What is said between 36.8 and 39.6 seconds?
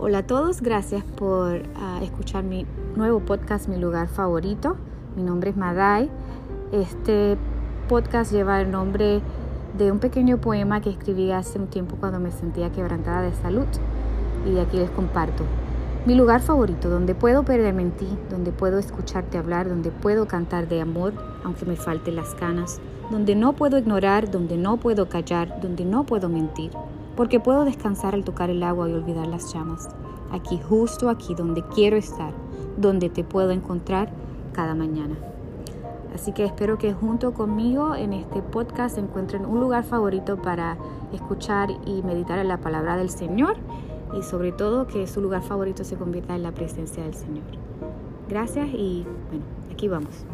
junto conmigo en este podcast encuentren un